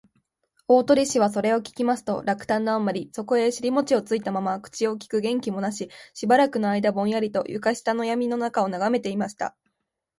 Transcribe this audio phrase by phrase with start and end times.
[0.67, 5.91] 大鳥氏はそれを聞きますと、落胆のあまり、そこへしりもちをついたまま、口をきく元気もなく、し
[6.25, 9.55] ばらくのあいだぼんやりと、床下のやみのなかをながめていました